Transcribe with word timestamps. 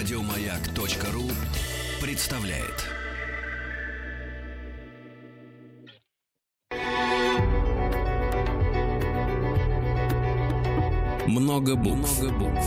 Радиомаяк.ру 0.00 1.30
представляет. 2.00 2.86
Много 11.26 11.76
букв. 11.76 12.18
Много 12.18 12.32
букв. 12.32 12.66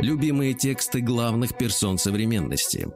Любимые 0.00 0.52
тексты 0.52 1.00
главных 1.00 1.56
персон 1.56 1.96
современности. 1.96 2.86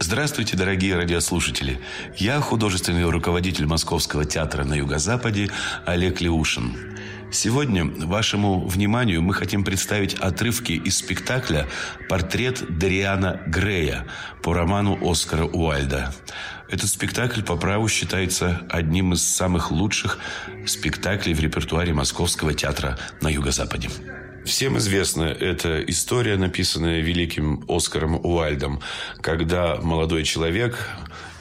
Здравствуйте, 0.00 0.54
дорогие 0.54 0.96
радиослушатели. 0.96 1.80
Я 2.14 2.40
художественный 2.40 3.08
руководитель 3.08 3.64
Московского 3.64 4.26
театра 4.26 4.64
на 4.64 4.74
Юго-Западе 4.74 5.48
Олег 5.86 6.20
Леушин. 6.20 6.89
Сегодня 7.32 7.84
вашему 7.84 8.66
вниманию 8.66 9.22
мы 9.22 9.34
хотим 9.34 9.62
представить 9.62 10.14
отрывки 10.14 10.72
из 10.72 10.98
спектакля 10.98 11.68
«Портрет 12.08 12.78
Дариана 12.78 13.40
Грея» 13.46 14.06
по 14.42 14.52
роману 14.52 14.98
Оскара 15.00 15.44
Уальда. 15.44 16.12
Этот 16.68 16.88
спектакль 16.88 17.42
по 17.42 17.56
праву 17.56 17.88
считается 17.88 18.62
одним 18.68 19.12
из 19.12 19.22
самых 19.22 19.70
лучших 19.70 20.18
спектаклей 20.66 21.34
в 21.34 21.40
репертуаре 21.40 21.92
Московского 21.92 22.52
театра 22.52 22.98
на 23.20 23.28
Юго-Западе. 23.28 23.90
Всем 24.44 24.78
известна 24.78 25.24
эта 25.24 25.82
история, 25.84 26.36
написанная 26.36 27.00
великим 27.00 27.64
Оскаром 27.68 28.16
Уальдом, 28.16 28.80
когда 29.20 29.76
молодой 29.76 30.24
человек, 30.24 30.88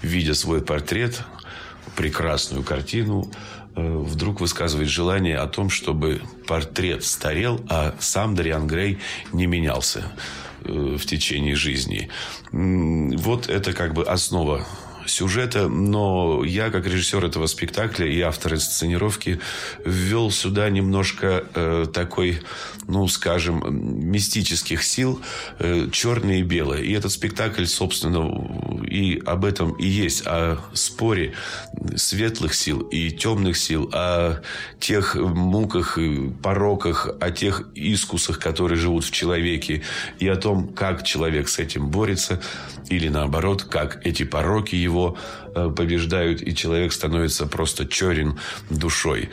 видя 0.04 0.36
свой 0.36 0.62
портрет, 0.62 1.24
прекрасную 1.96 2.64
картину, 2.64 3.32
э, 3.76 3.82
вдруг 3.82 4.42
высказывает 4.42 4.90
желание 4.90 5.38
о 5.38 5.48
том, 5.48 5.70
чтобы 5.70 6.22
портрет 6.48 7.04
старел, 7.04 7.62
а 7.70 7.96
сам 8.00 8.36
Дариан 8.36 8.68
Грей 8.68 9.00
не 9.34 9.48
менялся 9.48 10.12
э, 10.64 10.98
в 11.00 11.06
течение 11.06 11.56
жизни. 11.56 12.10
Вот 12.52 13.50
это 13.50 13.74
как 13.74 13.94
бы 13.94 14.04
основа 14.04 14.66
сюжета, 15.10 15.68
но 15.68 16.44
я, 16.44 16.70
как 16.70 16.86
режиссер 16.86 17.26
этого 17.26 17.48
спектакля 17.48 18.08
и 18.08 18.20
автор 18.22 18.60
сценировки, 18.60 19.40
ввел 19.86 20.32
сюда 20.32 20.70
немножко 20.70 21.44
э, 21.54 21.86
такой, 21.94 22.42
ну, 22.88 23.08
скажем, 23.08 23.64
мистических 24.10 24.84
сил, 24.84 25.22
э, 25.60 25.90
черное 25.92 26.38
и 26.38 26.44
белое. 26.44 26.82
И 26.82 26.92
этот 26.94 27.12
спектакль, 27.12 27.66
собственно, 27.66 28.30
и 28.86 29.22
об 29.26 29.46
этом 29.46 29.74
и 29.74 29.88
есть, 29.88 30.24
о 30.26 30.58
споре 30.74 31.34
светлых 31.96 32.54
сил 32.54 32.80
и 32.80 33.12
темных 33.12 33.58
сил, 33.58 33.90
о 33.94 34.42
тех 34.80 35.16
муках, 35.16 35.98
пороках, 36.42 37.10
о 37.20 37.32
тех 37.32 37.70
искусах, 37.76 38.40
которые 38.40 38.78
живут 38.78 39.06
в 39.06 39.12
человеке, 39.12 39.84
и 40.20 40.28
о 40.28 40.36
том, 40.36 40.68
как 40.70 41.04
человек 41.04 41.50
с 41.50 41.60
этим 41.60 41.90
борется, 41.90 42.42
или 42.90 43.10
наоборот, 43.10 43.64
как 43.64 44.06
эти 44.06 44.24
пороки 44.24 44.76
его 44.76 44.99
э, 45.56 45.70
побеждают, 45.76 46.42
и 46.42 46.56
человек 46.56 46.92
становится 46.94 47.46
просто 47.46 47.86
черен 47.86 48.40
душой. 48.70 49.30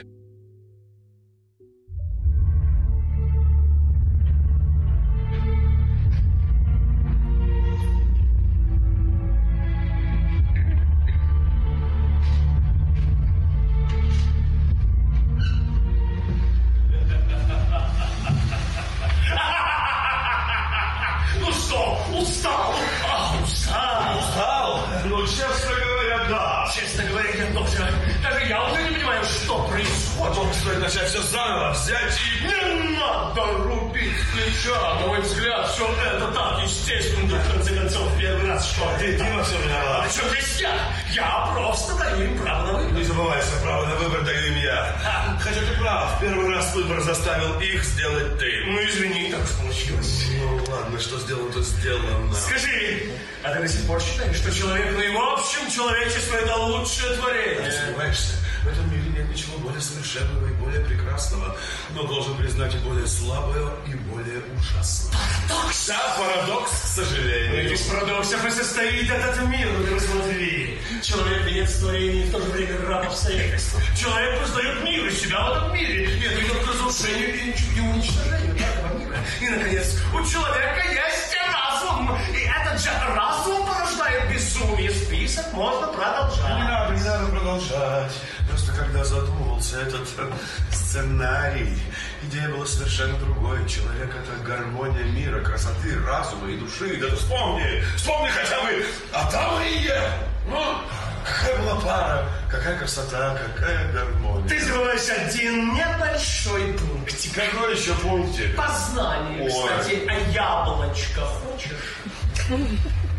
В 58.67 58.69
этом 58.69 58.91
мире 58.91 59.09
нет 59.17 59.29
ничего 59.31 59.59
более 59.59 59.81
совершенного 59.81 60.45
и 60.49 60.53
более 60.55 60.81
прекрасного, 60.81 61.57
но 61.95 62.03
должен 62.03 62.37
признать 62.37 62.75
и 62.75 62.79
более 62.79 63.07
слабое, 63.07 63.69
и 63.87 63.95
более 63.95 64.43
ужасное. 64.59 65.13
Парадокс! 65.49 65.87
Да, 65.87 66.17
парадокс, 66.19 66.71
к 66.73 66.87
сожалению. 66.87 67.73
Из 67.73 67.81
парадоксов 67.83 68.45
и 68.45 68.51
состоит 68.51 69.09
этот 69.09 69.41
мир, 69.47 69.69
ну 69.79 69.85
ты 69.85 69.95
посмотри. 69.95 70.79
Человек 71.01 71.45
венец 71.47 71.75
творения 71.75 72.25
и 72.25 72.29
в 72.29 72.33
то 72.33 72.41
же 72.41 72.51
время 72.51 72.87
раб 72.89 73.07
обстоятельств. 73.07 73.77
Человек 73.97 74.41
познает 74.41 74.83
мир 74.83 75.07
и 75.07 75.13
себя 75.13 75.45
в 75.45 75.57
этом 75.59 75.73
мире. 75.73 76.05
И 76.19 76.25
это 76.25 76.41
идет 76.43 76.65
к 76.65 76.69
разрушению 76.69 77.55
и 77.77 77.81
уничтожению 77.81 78.57
этого 78.57 78.99
мира. 78.99 79.17
И, 79.41 79.49
наконец, 79.49 79.95
у 80.13 80.25
человека 80.27 80.83
есть 80.91 81.37
разум. 81.55 82.19
И 82.35 82.39
этот 82.41 82.81
же 82.83 82.91
разум 83.15 83.65
порождает 83.65 84.29
безумие. 84.29 84.91
Список 84.91 85.53
можно 85.53 85.87
Не 85.87 85.93
продолжать. 85.93 86.49
надо, 86.49 86.95
не 86.97 87.05
надо 87.05 87.27
продолжать. 87.27 88.13
Просто 88.57 88.73
когда 88.73 89.05
задумывался 89.05 89.83
этот 89.83 90.09
э, 90.17 90.33
сценарий, 90.73 91.77
идея 92.23 92.49
была 92.49 92.65
совершенно 92.65 93.15
другой. 93.19 93.59
Человек— 93.69 94.09
это 94.17 94.43
гармония 94.47 95.05
мира, 95.05 95.43
красоты, 95.43 96.01
разума 96.07 96.51
и 96.51 96.57
души. 96.57 96.97
Да 96.97 97.11
ты 97.11 97.17
вспомни, 97.17 97.83
вспомни 97.97 98.31
хотя 98.31 98.63
бы 98.63 98.87
Адама 99.13 99.63
и 99.63 99.83
Еву. 99.83 100.07
Ну, 100.49 100.79
какая 101.23 101.59
была 101.59 101.81
пара, 101.83 102.29
какая 102.51 102.79
красота, 102.79 103.37
какая 103.37 103.93
гармония. 103.93 104.49
Ты 104.49 104.65
забываешь 104.65 105.11
один 105.11 105.75
небольшой 105.75 106.73
пунктик. 106.79 107.35
Какой 107.35 107.77
еще 107.77 107.93
пунктик? 107.97 108.57
Познание, 108.57 109.43
Ой. 109.43 109.51
кстати, 109.51 110.03
а 110.09 110.15
яблочко 110.31 111.21
хочешь? 111.21 111.99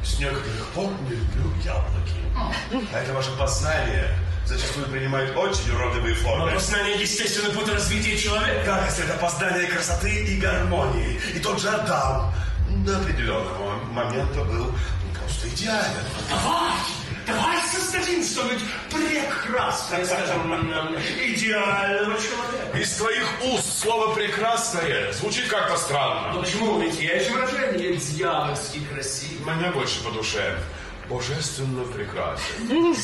С 0.04 0.18
некоторых 0.18 0.66
пор 0.74 0.90
не 1.04 1.12
люблю 1.12 1.54
яблоки. 1.64 2.16
А 2.92 2.98
это 2.98 3.14
ваше 3.14 3.30
познание 3.38 4.16
зачастую 4.47 4.88
принимает 4.88 5.35
очень 5.35 5.72
уродливые 5.75 6.16
Но 6.16 6.22
формы. 6.22 6.52
познание 6.53 7.02
естественный 7.02 7.53
путь 7.53 7.68
развития 7.69 8.18
человека. 8.18 8.63
Как 8.66 8.85
если 8.85 9.03
это 9.06 9.18
познание 9.19 9.68
красоты 9.68 10.09
и 10.09 10.38
гармонии? 10.38 11.19
И 11.35 11.40
тот 11.40 11.62
же 11.62 11.69
Адам 11.69 12.34
до 12.86 12.97
определенного 12.97 13.84
момента 13.91 14.44
был 14.46 14.74
просто 15.19 15.50
идеален. 15.50 16.03
Давай, 16.30 16.74
давай 17.25 17.57
создадим 17.69 18.24
что-нибудь 18.24 18.63
прекрасное, 18.90 20.06
скажем, 20.06 20.53
идеального 21.19 22.18
человека. 22.18 22.78
Из 22.78 22.94
твоих 22.94 23.25
уст 23.44 23.80
слово 23.81 24.13
«прекрасное» 24.13 25.12
звучит 25.13 25.47
как-то 25.47 25.78
странно. 25.78 26.34
Но 26.34 26.41
почему? 26.41 26.80
Ведь 26.80 27.00
есть 27.00 27.30
выражение 27.31 27.97
дьявольски 27.97 28.80
красиво. 28.91 29.52
Мне 29.52 29.72
больше 29.72 30.03
по 30.03 30.12
душе. 30.12 30.57
Божественно 31.09 31.84
прекрасен. 31.85 32.95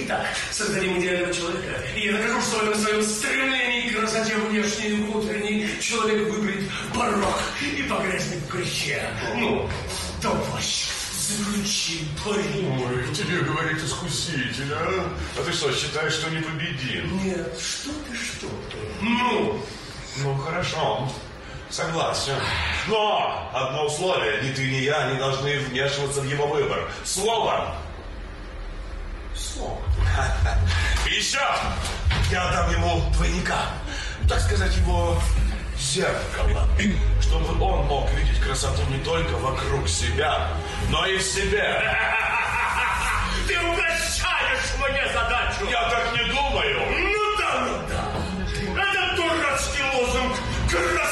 Итак, 0.00 0.26
создадим 0.52 1.00
идеального 1.00 1.34
человека. 1.34 1.82
И 1.96 2.06
я 2.06 2.12
докажу, 2.12 2.40
что 2.42 2.62
этом 2.62 2.80
своем 2.80 3.02
стремлении 3.02 3.90
к 3.90 3.98
красоте 3.98 4.36
внешней 4.36 4.88
и 4.90 4.94
внутренней 4.94 5.68
человек 5.80 6.28
выберет 6.28 6.70
порог 6.94 7.42
и 7.60 7.82
погрязнет 7.82 8.38
в 8.42 8.48
грехе. 8.48 9.02
Ну, 9.36 9.68
давай, 10.22 10.62
заключи 11.20 12.06
пари. 12.24 12.66
Ой, 12.66 13.14
тебе 13.14 13.40
говорит 13.40 13.82
искуситель, 13.82 14.72
а? 14.74 15.12
А 15.38 15.42
ты 15.42 15.52
что, 15.52 15.72
считаешь, 15.72 16.12
что 16.12 16.30
непобедим? 16.30 17.24
Нет, 17.24 17.52
что 17.60 17.90
ты, 18.08 18.16
что 18.16 18.46
ты. 18.70 18.78
Ну, 19.02 19.60
Ну, 20.22 20.34
хорошо. 20.36 21.10
Согласен. 21.70 22.34
Но 22.86 23.50
одно 23.52 23.86
условие. 23.86 24.42
Ни 24.42 24.52
ты, 24.52 24.70
ни 24.70 24.76
я 24.76 25.10
не 25.10 25.18
должны 25.18 25.58
вмешиваться 25.58 26.22
в 26.22 26.24
его 26.24 26.46
выбор. 26.46 26.90
Слово. 27.04 27.74
слово. 29.34 29.78
И 31.06 31.10
еще 31.16 31.40
я 32.30 32.50
дам 32.52 32.70
ему 32.72 33.02
двойника. 33.12 33.66
Так 34.28 34.40
сказать, 34.40 34.74
его 34.76 35.18
зеркало. 35.78 36.66
Чтобы 37.20 37.62
он 37.62 37.86
мог 37.86 38.10
видеть 38.12 38.40
красоту 38.40 38.82
не 38.90 38.98
только 39.04 39.32
вокруг 39.36 39.88
себя, 39.88 40.48
но 40.88 41.04
и 41.06 41.18
в 41.18 41.22
себе. 41.22 41.62
Ты 43.46 43.58
упрощаешь 43.58 44.74
мне 44.78 45.06
задачу. 45.12 45.70
Я 45.70 45.88
так 45.90 46.12
не 46.12 46.24
думаю. 46.30 46.80
Ну 47.14 47.36
да, 47.38 47.66
ну 47.66 47.78
да. 47.88 48.82
Это 48.82 49.16
дурацкий 49.16 49.82
лозунг. 49.94 50.36
Красота 50.70 51.07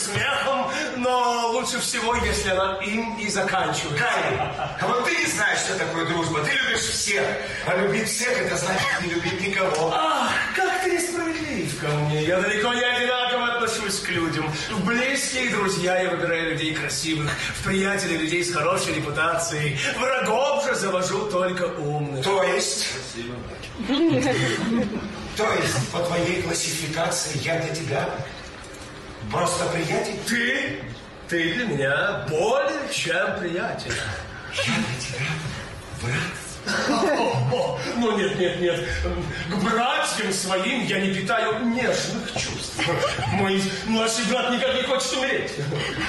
смехом, 0.00 0.70
но 0.96 1.50
лучше 1.52 1.78
всего, 1.80 2.14
если 2.16 2.50
она 2.50 2.78
им 2.82 3.16
и 3.18 3.28
заканчивается. 3.28 3.98
Гарри, 3.98 4.36
а 4.80 4.86
вот 4.86 5.04
ты 5.04 5.16
не 5.16 5.26
знаешь, 5.26 5.58
что 5.60 5.78
такое 5.78 6.06
дружба. 6.06 6.40
Ты 6.44 6.52
любишь 6.52 6.80
всех. 6.80 7.26
А 7.66 7.76
любить 7.76 8.08
всех, 8.08 8.40
это 8.40 8.56
значит 8.56 8.86
не 9.02 9.14
любить 9.14 9.40
никого. 9.40 9.92
Ах, 9.94 10.30
как 10.56 10.82
ты 10.82 10.92
несправедлив 10.92 11.80
ко 11.80 11.86
мне. 11.86 12.24
Я 12.24 12.40
далеко 12.40 12.72
не 12.72 12.82
одинаково 12.82 13.54
отношусь 13.54 14.00
к 14.00 14.08
людям. 14.08 14.50
В 14.70 14.84
близкие 14.84 15.50
друзья 15.50 16.00
я 16.00 16.10
выбираю 16.10 16.50
людей 16.50 16.74
красивых, 16.74 17.30
в 17.56 17.64
приятели 17.64 18.16
людей 18.16 18.42
с 18.42 18.52
хорошей 18.52 18.94
репутацией. 18.94 19.78
Врагов 19.98 20.66
же 20.66 20.74
завожу 20.74 21.30
только 21.30 21.64
умных. 21.64 22.24
То 22.24 22.42
есть... 22.44 22.86
То 25.36 25.50
есть, 25.54 25.88
по 25.90 26.00
твоей 26.00 26.42
классификации, 26.42 27.38
я 27.42 27.60
для 27.60 27.74
тебя 27.74 28.08
просто 29.30 29.64
приятель? 29.66 30.18
Ты, 30.28 30.82
ты 31.28 31.54
для 31.54 31.64
меня 31.66 32.26
более 32.28 32.92
чем 32.92 33.38
приятель. 33.38 33.94
Я 34.54 34.64
для 34.64 35.00
тебя 35.00 35.26
брат. 36.02 36.50
О, 37.52 37.78
ну 37.96 38.18
нет, 38.18 38.38
нет, 38.38 38.60
нет. 38.60 38.88
К 39.48 39.54
братьям 39.64 40.32
своим 40.32 40.82
я 40.84 41.00
не 41.00 41.14
питаю 41.14 41.64
нежных 41.66 42.32
чувств. 42.34 42.80
Мой 43.32 43.62
младший 43.86 44.24
брат 44.26 44.50
никак 44.50 44.74
не 44.74 44.82
хочет 44.82 45.12
умереть. 45.14 45.52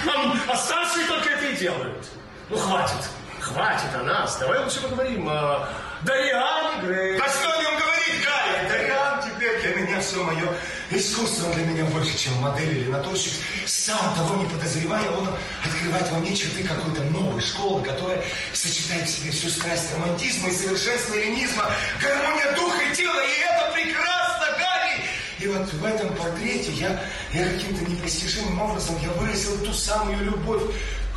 А, 0.07 0.51
а 0.51 0.55
старшие 0.55 1.05
только 1.07 1.29
это 1.29 1.45
и 1.45 1.55
делают. 1.55 2.05
Ну, 2.49 2.57
хватит. 2.57 3.09
Хватит 3.39 3.95
о 3.95 4.03
нас. 4.03 4.37
Давай 4.37 4.63
лучше 4.63 4.81
поговорим 4.81 5.27
о 5.29 5.67
Дариане 6.03 6.81
Грей. 6.83 7.17
Да 7.17 7.27
что 7.27 7.51
о 7.51 7.61
нем 7.61 7.79
говорить, 7.79 7.90
все 10.01 10.23
мое 10.23 10.53
искусство 10.89 11.53
для 11.53 11.65
меня 11.65 11.85
больше, 11.85 12.17
чем 12.17 12.33
модель 12.35 12.79
или 12.79 12.89
натурщик. 12.89 13.33
Сам 13.65 14.15
того 14.15 14.35
не 14.35 14.49
подозревая, 14.49 15.09
он 15.11 15.27
открывает 15.63 16.11
во 16.11 16.19
мне 16.19 16.35
черты 16.35 16.63
какой-то 16.63 17.03
новой 17.05 17.41
школы, 17.41 17.83
которая 17.83 18.23
сочетает 18.53 19.07
в 19.07 19.11
себе 19.11 19.31
всю 19.31 19.49
страсть 19.49 19.93
романтизма 19.93 20.49
и 20.49 20.53
совершенство 20.53 21.15
ленизма, 21.15 21.65
гармония 22.01 22.55
духа 22.55 22.81
и 22.91 22.95
тела, 22.95 23.21
и 23.21 23.39
это 23.41 23.73
прекрасно, 23.73 24.45
Гарри! 24.57 25.05
И 25.39 25.47
вот 25.47 25.73
в 25.73 25.85
этом 25.85 26.15
портрете 26.15 26.71
я, 26.73 27.03
я 27.33 27.45
каким-то 27.45 27.89
непостижимым 27.89 28.61
образом 28.61 28.95
я 29.01 29.09
выразил 29.11 29.57
ту 29.59 29.73
самую 29.73 30.23
любовь 30.23 30.63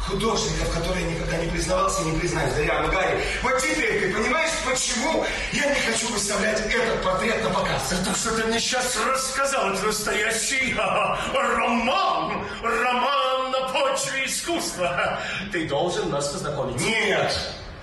художников, 0.07 0.71
которые 0.73 1.05
никогда 1.07 1.37
не 1.39 1.49
признавался 1.49 2.03
и 2.03 2.07
не 2.07 2.19
признаюсь. 2.19 2.53
Да 2.55 2.63
я, 2.63 2.83
ну, 2.83 2.91
Гарри, 2.91 3.23
вот 3.43 3.59
теперь 3.59 4.01
ты 4.01 4.13
понимаешь, 4.13 4.51
почему 4.65 5.25
я 5.53 5.67
не 5.67 5.81
хочу 5.81 6.09
выставлять 6.13 6.61
этот 6.61 7.03
портрет 7.03 7.43
на 7.43 7.51
показ? 7.51 7.93
Это 7.93 8.15
что 8.15 8.37
ты 8.37 8.45
мне 8.45 8.61
сейчас 8.61 8.97
рассказал, 8.97 9.73
это 9.73 9.87
настоящий 9.87 10.75
а, 10.79 11.19
роман. 11.35 12.45
Роман 12.63 13.51
на 13.51 13.69
почве 13.69 14.27
искусства. 14.27 15.21
Ты 15.53 15.69
должен 15.69 16.11
нас 16.11 16.29
познакомить. 16.29 16.81
Нет, 16.81 17.33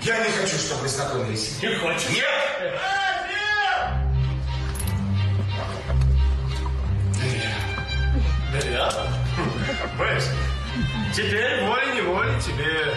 я 0.02 0.18
не 0.18 0.32
хочу, 0.32 0.58
чтобы 0.58 0.82
вы 0.82 0.88
знакомились. 0.90 1.62
Не 1.62 1.76
хочешь? 1.76 2.10
Нет! 2.10 2.82
Дарья? 8.52 8.92
Бэс, 9.98 10.30
теперь 11.14 11.66
волей-неволей 11.66 12.40
тебе 12.40 12.96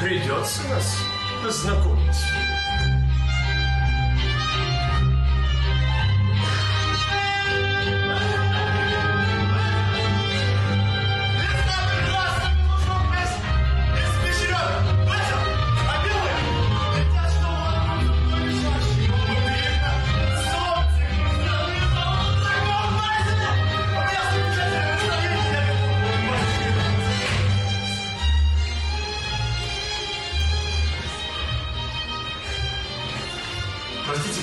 придется 0.00 0.62
нас 0.68 1.02
познакомить. 1.42 2.59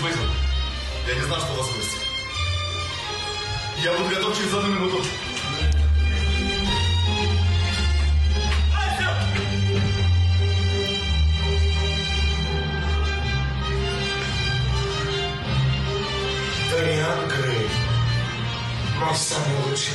Бэйзл, 0.08 0.22
я 1.08 1.16
не 1.16 1.22
знал, 1.22 1.40
что 1.40 1.52
у 1.52 1.58
вас 1.58 1.68
гости. 1.68 1.98
Я 3.84 3.92
буду 3.92 4.10
готов 4.16 4.38
через 4.38 4.54
одну 4.54 4.70
минуту. 4.70 5.04
Дариан 16.72 17.28
Грей, 17.28 17.70
мой 19.00 19.16
самый 19.16 19.58
лучший 19.66 19.94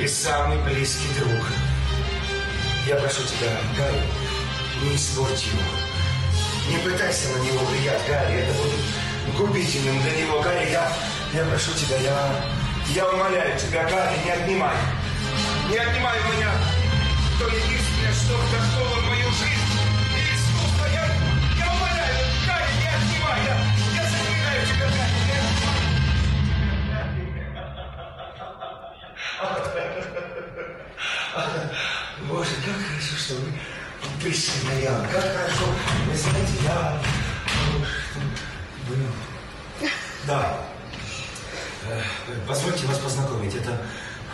и 0.00 0.08
самый 0.08 0.56
близкий 0.62 1.12
друг. 1.18 1.44
Я 2.86 2.96
прошу 2.96 3.22
тебя, 3.24 3.60
Гарри, 3.76 4.02
не 4.82 4.94
испорть 4.94 5.44
его. 5.44 5.88
Не 6.70 6.78
пытайся 6.78 7.28
на 7.28 7.42
него 7.42 7.58
влиять, 7.66 8.06
Гарри. 8.06 8.40
Это 8.40 8.52
будет 8.54 8.97
губительным 9.36 10.00
для 10.02 10.12
него, 10.12 10.40
Гарри. 10.40 10.70
Я, 10.70 10.90
я 11.32 11.44
прошу 11.44 11.72
тебя, 11.72 11.96
я, 11.98 12.16
я 12.94 13.08
умоляю 13.08 13.58
тебя, 13.58 13.84
Гарри, 13.84 14.16
не 14.24 14.30
отнимай. 14.30 14.76
Не 15.70 15.76
отнимай 15.76 16.18
у 16.20 16.36
меня 16.36 16.50
то 17.38 17.46
единственное, 17.46 18.12
что 18.14 18.36
вдохнуло 18.36 19.00
в 19.00 19.06
мою 19.06 19.30
жизнь. 19.30 19.78
И. 20.16 20.92
Я, 20.92 21.04
я 21.56 21.72
умоляю, 21.72 22.18
Гарри, 22.46 22.72
не 22.80 22.88
отнимай. 22.88 23.40
Я, 23.46 23.56
я 23.94 24.04
заклинаю 24.10 24.66
тебя, 24.66 24.86
Гарри, 24.88 25.18
Боже, 32.28 32.54
как 32.64 32.74
хорошо, 32.74 33.14
что 33.16 33.34
вы 33.34 33.52
пришли, 34.20 34.68
Марьяна. 34.68 35.06
Как 35.08 35.22
хорошо. 35.22 35.66
Вы 36.06 36.16
знаете, 36.16 36.54
я... 36.64 37.00
Да. 40.26 40.58
Э, 41.88 42.02
Позвольте 42.46 42.86
вас 42.86 42.98
познакомить. 42.98 43.54
Это 43.54 43.80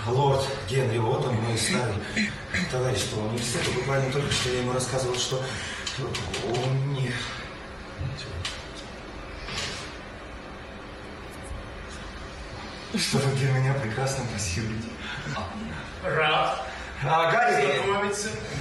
лорд 0.06 0.44
Генри 0.68 0.98
Уоттон, 0.98 1.34
мой 1.36 1.56
старый 1.58 1.94
товарищ 2.70 3.04
по 3.06 3.16
университету. 3.16 3.72
Буквально 3.72 4.12
только 4.12 4.32
что 4.32 4.50
я 4.50 4.60
ему 4.60 4.72
рассказывал, 4.72 5.16
что 5.16 5.42
он 6.48 6.92
не... 6.94 7.12
Что 12.96 13.18
вы 13.18 13.36
для 13.36 13.50
меня 13.52 13.74
прекрасно 13.74 14.24
красивый. 14.30 14.76
Рад 16.04 16.64
А, 17.02 17.30
Гарри. 17.32 17.80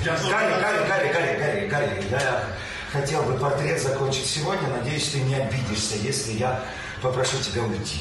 Гарри, 0.03 0.59
Гарри, 0.59 0.87
Гарри, 0.87 1.09
Гарри, 1.13 1.37
Гарри, 1.37 1.67
Гарри, 1.69 2.07
я 2.09 2.43
хотел 2.93 3.23
бы 3.23 3.37
портрет 3.37 3.81
закончить 3.81 4.27
сегодня. 4.27 4.69
Надеюсь, 4.69 5.09
ты 5.09 5.19
не 5.21 5.35
обидишься, 5.35 5.95
если 5.97 6.33
я 6.33 6.63
попрошу 7.01 7.37
тебя 7.39 7.63
уйти. 7.63 7.99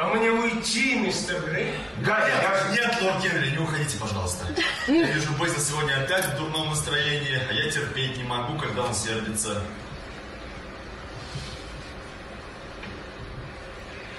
А 0.00 0.14
мне 0.14 0.30
уйти, 0.30 0.96
мистер 0.96 1.40
Грей? 1.42 1.74
Гарри, 1.98 2.30
я... 2.30 2.70
Нет, 2.72 3.02
лорд 3.02 3.20
Генри, 3.22 3.50
не 3.50 3.58
уходите, 3.58 3.98
пожалуйста. 3.98 4.46
Я 4.86 5.10
вижу, 5.10 5.32
Бэйзл 5.32 5.60
сегодня 5.60 6.02
опять 6.02 6.24
в 6.24 6.36
дурном 6.36 6.70
настроении, 6.70 7.42
а 7.48 7.52
я 7.52 7.70
терпеть 7.70 8.16
не 8.16 8.22
могу, 8.22 8.56
когда 8.58 8.84
он 8.84 8.94
сердится. 8.94 9.60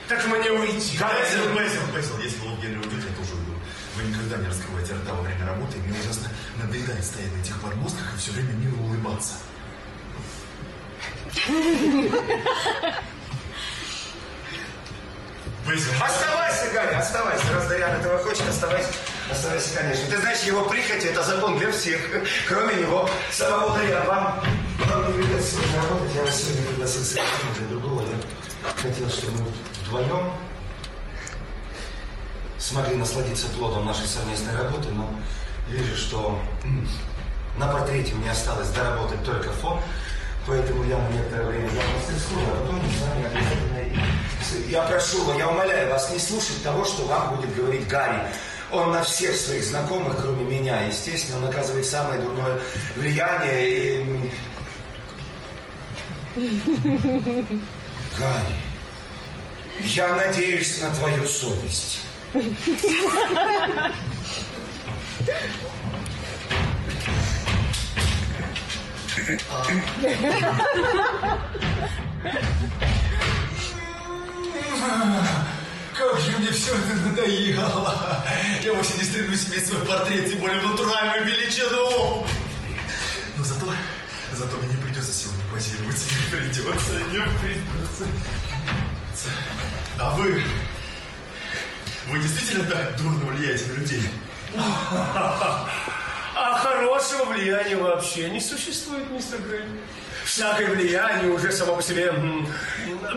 Так 0.10 0.26
мне 0.28 0.52
уйти. 0.52 1.00
Бэйзл, 1.00 1.54
Бэйзл, 1.56 1.92
Бэйзл, 1.94 2.18
если 2.20 2.46
лорд 2.46 2.60
Генри 2.60 2.78
уйдет, 2.78 3.06
я 3.10 3.16
тоже 3.16 3.36
уйду. 3.36 3.49
Вы 4.00 4.08
никогда 4.08 4.38
не 4.38 4.48
раскрываете 4.48 4.94
рта 4.94 5.14
во 5.14 5.22
время 5.22 5.46
работы, 5.46 5.78
и 5.78 5.82
мне 5.82 6.00
ужасно 6.00 6.30
надоедает 6.58 7.04
стоять 7.04 7.36
на 7.36 7.42
этих 7.42 7.60
подмостках 7.60 8.14
и 8.16 8.18
все 8.18 8.32
время 8.32 8.54
мило 8.54 8.80
улыбаться. 8.82 9.34
Оставайся, 16.02 16.72
Гарри, 16.74 16.96
оставайся. 16.96 17.54
Раз 17.54 17.68
Дарьян 17.68 17.92
этого 17.92 18.18
хочет, 18.20 18.48
оставайся. 18.48 18.90
Оставайся, 19.30 19.78
конечно. 19.78 20.06
Ты 20.10 20.18
знаешь, 20.18 20.44
его 20.44 20.64
прихоть– 20.64 21.04
это 21.06 21.22
закон 21.22 21.60
для 21.60 21.72
всех, 21.72 22.00
кроме 22.48 22.76
него. 22.76 23.10
Самого 23.32 23.78
Дарьяна, 23.78 24.06
вам, 24.06 24.44
вам 24.86 25.08
не 25.08 25.24
придется 25.24 25.58
работать. 25.76 26.16
Я 26.16 26.22
вас 26.22 26.42
сегодня 26.42 26.68
пригласил 26.68 27.04
совершенно 27.04 27.54
для 27.58 27.68
другого. 27.68 28.02
Я 28.04 28.82
хотел, 28.82 29.10
чтобы 29.10 29.40
мы 29.40 29.52
вдвоем 29.84 30.32
смогли 32.70 32.96
насладиться 32.98 33.48
плодом 33.48 33.88
нашей 33.88 34.06
совместной 34.06 34.56
работы, 34.56 34.90
но 34.90 35.10
вижу, 35.70 35.96
что 35.96 36.40
на 37.58 37.68
портрете 37.68 38.14
мне 38.14 38.30
осталось 38.30 38.70
доработать 38.70 39.24
только 39.24 39.50
фон, 39.50 39.82
поэтому 40.46 40.84
я 40.84 41.00
на 41.00 41.10
некоторое 41.10 41.48
время 41.48 41.68
взял 41.68 41.84
мастерскую, 41.98 42.46
а 42.46 42.62
потом 42.62 42.80
с 42.80 43.02
вами 43.02 43.26
обязательно 43.26 44.70
Я 44.70 44.84
прошу 44.84 45.24
вас, 45.26 45.38
я 45.38 45.50
умоляю 45.50 45.90
вас 45.90 46.12
не 46.12 46.20
слушать 46.20 46.62
того, 46.64 46.86
что 46.86 47.06
вам 47.06 47.38
будет 47.38 47.56
говорить 47.56 47.88
Гарри. 47.88 48.22
Он 48.72 48.92
на 48.92 49.04
всех 49.04 49.36
своих 49.36 49.64
знакомых, 49.64 50.18
кроме 50.22 50.44
меня, 50.44 50.84
естественно, 50.84 51.40
он 51.40 51.50
оказывает 51.50 51.88
самое 51.88 52.22
дурное 52.22 52.60
влияние. 52.96 53.96
И... 53.96 54.32
Гарри, 58.16 58.56
я 59.86 60.16
надеюсь 60.16 60.80
на 60.84 60.92
твою 60.92 61.26
совесть. 61.28 62.02
Как 62.32 62.42
же 76.20 76.38
мне 76.38 76.52
все 76.52 76.76
это 76.76 76.96
надоело. 77.04 78.24
Я 78.64 78.74
вовсе 78.74 78.98
не 78.98 79.04
стремлюсь 79.04 79.48
иметь 79.50 79.68
свой 79.68 79.84
портрет, 79.86 80.30
тем 80.30 80.40
более 80.40 80.60
в 80.60 80.70
натуральную 80.70 81.26
величину. 81.26 82.28
Но 83.38 83.44
зато, 83.44 83.74
зато 84.34 84.58
мне 84.58 84.68
не 84.68 84.84
придется 84.84 85.12
сегодня 85.12 85.44
позировать. 85.52 85.98
Не 85.98 86.38
придется, 86.38 86.94
не 87.12 87.20
придется. 87.40 88.06
А 89.98 90.12
вы, 90.16 90.44
вы 92.10 92.20
действительно 92.20 92.66
так 92.66 92.98
дурно 92.98 93.26
влияете 93.26 93.66
на 93.72 93.74
людей? 93.78 94.04
А 96.42 96.54
хорошего 96.54 97.26
влияния 97.26 97.76
вообще 97.76 98.30
не 98.30 98.40
существует, 98.40 99.12
мистер 99.12 99.40
Грей. 99.42 99.66
Всякое 100.24 100.68
влияние 100.68 101.34
уже 101.34 101.52
само 101.52 101.76
по 101.76 101.82
себе 101.82 102.14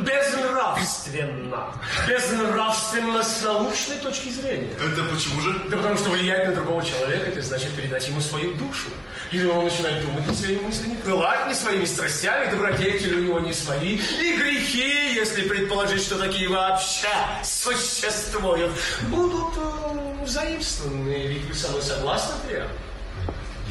безнравственно. 0.01 1.73
Безнравственно 2.09 3.23
с 3.23 3.43
научной 3.43 3.99
точки 3.99 4.29
зрения. 4.29 4.73
Это 4.73 5.05
почему 5.05 5.41
же? 5.41 5.57
Да 5.69 5.77
потому 5.77 5.97
что 5.99 6.11
влиять 6.11 6.49
на 6.49 6.55
другого 6.57 6.85
человека, 6.85 7.27
это 7.31 7.43
значит 7.43 7.71
передать 7.77 8.09
ему 8.09 8.21
свою 8.21 8.55
душу. 8.55 8.89
И 9.31 9.45
он 9.45 9.67
начинает 9.67 10.05
думать 10.05 10.27
не 10.27 10.35
своими 10.35 10.61
мыслями, 10.63 10.97
пылать 11.05 11.47
не 11.47 11.55
своими 11.55 11.85
страстями, 11.85 12.51
добродетели 12.51 13.15
у 13.15 13.21
него 13.21 13.39
не 13.39 13.53
свои. 13.53 14.01
И 14.21 14.37
грехи, 14.37 15.15
если 15.15 15.43
предположить, 15.43 16.03
что 16.03 16.19
такие 16.19 16.49
вообще 16.49 17.07
существуют, 17.45 18.73
будут 19.03 19.55
э, 19.59 20.27
заимствованы. 20.27 21.29
Ведь 21.29 21.45
вы 21.45 21.55
со 21.55 21.69
мной 21.69 21.83
согласны, 21.83 22.35
Триан? 22.49 22.69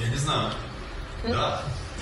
Я 0.04 0.10
не 0.10 0.18
знаю. 0.18 0.52
Да. 1.28 1.62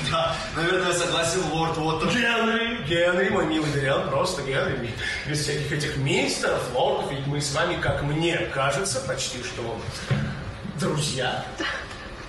Да, 0.10 0.34
наверное, 0.56 0.94
согласен 0.94 1.44
лорд 1.52 1.78
Уоттер. 1.78 2.10
Генри, 2.10 2.84
Генри, 2.84 3.30
мой 3.30 3.46
милый 3.46 3.70
Дориан, 3.72 4.10
просто 4.10 4.42
Генри. 4.44 4.94
Без 5.28 5.42
всяких 5.42 5.72
этих 5.74 5.98
мистеров, 5.98 6.62
лордов, 6.74 7.12
ведь 7.12 7.28
мы 7.28 7.42
с 7.42 7.54
вами, 7.54 7.82
как 7.82 8.02
мне 8.04 8.38
кажется, 8.54 9.02
почти 9.02 9.44
что 9.44 9.78
друзья. 10.80 11.44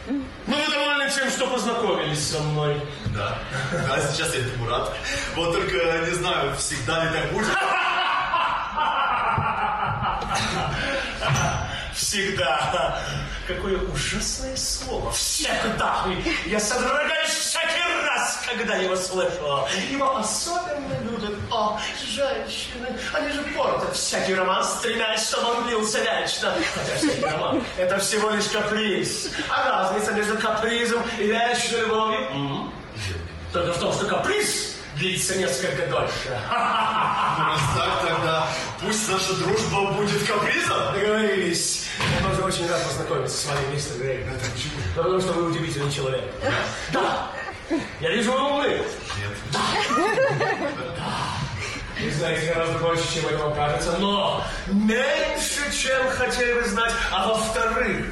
Ну, 0.09 0.25
вы 0.49 0.73
довольны 0.73 1.09
тем, 1.11 1.31
что 1.31 1.47
познакомились 1.47 2.29
со 2.29 2.41
мной? 2.41 2.83
Да. 3.15 3.39
Да, 3.71 4.01
сейчас 4.11 4.35
я 4.35 4.41
этому 4.41 4.69
рад. 4.69 4.93
Вот 5.37 5.53
только 5.53 5.77
не 6.09 6.15
знаю, 6.15 6.57
всегда 6.57 7.05
ли 7.05 7.11
так 7.11 7.33
будет. 7.33 7.47
Всегда. 12.01 12.99
Какое 13.47 13.77
ужасное 13.79 14.57
слово. 14.57 15.13
Всегда. 15.13 16.07
Я 16.47 16.59
содрогаюсь 16.59 17.31
всякий 17.31 18.07
раз, 18.07 18.43
когда 18.49 18.77
его 18.77 18.97
слышу. 18.97 19.69
Его 19.91 20.17
особенно 20.17 20.99
любят, 21.03 21.37
о, 21.51 21.79
женщины. 22.03 22.89
Они 23.13 23.31
же 23.31 23.43
портят 23.55 23.95
всякий 23.95 24.35
роман, 24.35 24.65
стремясь, 24.65 25.29
чтобы 25.29 25.59
он 25.59 25.65
длился 25.65 25.99
вечно. 25.99 26.55
Хотя 26.75 26.97
всякий 26.97 27.23
роман– 27.23 27.63
это 27.77 27.99
всего 27.99 28.31
лишь 28.31 28.47
каприз. 28.47 29.29
А 29.51 29.69
разница 29.69 30.13
между 30.13 30.39
капризом 30.39 31.03
и 31.19 31.25
вечной 31.25 31.81
любовью? 31.81 32.73
Только 33.53 33.73
в 33.75 33.79
том, 33.79 33.93
что 33.93 34.07
каприз 34.07 34.77
длится 34.97 35.37
несколько 35.37 35.87
дольше. 35.87 36.41
Ну, 36.51 37.45
раз 37.45 37.61
так, 37.77 38.09
тогда 38.09 38.47
пусть 38.81 39.09
наша 39.11 39.35
дружба 39.35 39.93
будет 39.93 40.27
капризом. 40.27 40.95
Договорились. 40.95 41.90
Я 42.01 42.29
тоже 42.29 42.43
очень 42.43 42.69
рад 42.69 42.83
познакомиться 42.85 43.37
с 43.37 43.47
вами, 43.47 43.73
мистер 43.73 43.99
Грей. 43.99 44.25
Почему? 44.25 44.73
Да 44.97 45.03
потому 45.03 45.21
что 45.21 45.33
вы 45.33 45.51
удивительный 45.51 45.93
человек. 45.93 46.25
Да. 46.93 47.31
Я 48.01 48.11
вижу, 48.11 48.33
вы 48.33 48.39
умны. 48.41 48.69
Нет. 48.69 48.85
Вы 52.03 52.11
знаете 52.13 52.53
гораздо 52.53 52.79
больше, 52.79 53.15
чем 53.15 53.27
это 53.27 53.39
вам 53.39 53.55
кажется, 53.55 53.97
но 53.99 54.43
меньше, 54.69 55.71
чем 55.71 56.09
хотели 56.09 56.55
бы 56.55 56.65
знать. 56.67 56.93
А 57.13 57.29
во-вторых, 57.29 58.07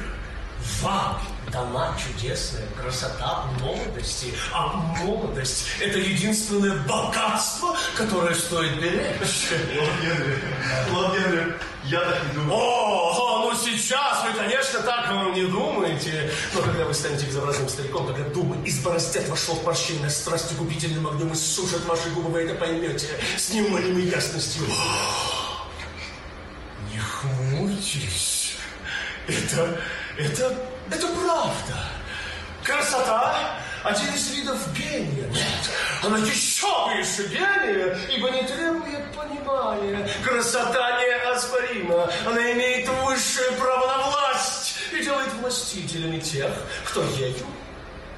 вам 0.81 1.19
дана 1.51 1.95
чудесная 1.97 2.67
красота 2.79 3.45
молодости. 3.59 4.31
А 4.53 4.67
молодость– 4.67 5.65
это 5.81 5.97
единственное 5.97 6.77
богатство, 6.83 7.75
которое 7.95 8.35
стоит 8.35 8.79
беречь. 8.79 9.49
Лорд 9.75 10.01
Генри, 10.01 10.37
лорд 10.91 11.13
Генри, 11.13 11.55
я 11.85 12.01
так 12.01 12.23
не 12.25 12.33
думаю. 12.33 12.53
О, 12.53 13.49
ну 13.49 13.57
сейчас 13.57 14.25
вы, 14.25 14.33
конечно, 14.33 14.81
так 14.81 15.09
вам 15.09 15.33
не 15.33 15.45
думаете. 15.45 16.29
Но 16.53 16.61
когда 16.61 16.85
вы 16.85 16.93
станете 16.93 17.25
безобразным 17.25 17.69
стариком, 17.69 18.07
когда 18.07 18.23
думы 18.29 18.57
изборостят 18.67 19.27
ваш 19.29 19.47
лоб 19.47 19.65
морщинной 19.65 20.09
страстью 20.09 20.57
губительным 20.57 21.07
огнем 21.07 21.31
и 21.31 21.35
сушат 21.35 21.85
ваши 21.85 22.09
губы, 22.11 22.29
вы 22.29 22.41
это 22.41 22.55
поймете 22.55 23.07
с 23.37 23.53
неумолимой 23.53 24.03
ясностью. 24.03 24.63
Не 26.91 26.99
хмурьтесь. 26.99 28.57
Это, 29.27 29.79
это, 30.17 30.68
это 30.91 31.07
правда. 31.07 31.79
Красота– 32.63 33.55
один 33.83 34.13
из 34.13 34.29
видов 34.31 34.73
гения. 34.73 35.27
Нет, 35.27 35.69
она 36.03 36.17
еще 36.17 36.67
выше 36.87 37.27
гения, 37.27 37.97
ибо 38.09 38.29
не 38.29 38.43
требует 38.43 39.11
понимания. 39.13 40.09
Красота 40.23 40.99
неоспорима. 41.01 42.09
Она 42.27 42.51
имеет 42.51 42.87
высшее 42.89 43.51
право 43.53 43.87
на 43.87 43.97
власть 44.09 44.75
и 44.91 45.01
делает 45.01 45.31
властителями 45.33 46.19
тех, 46.19 46.51
кто 46.85 47.03
ею 47.03 47.45